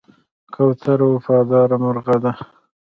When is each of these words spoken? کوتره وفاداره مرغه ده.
کوتره 0.53 1.05
وفاداره 1.13 1.75
مرغه 1.83 2.15
ده. 2.23 2.31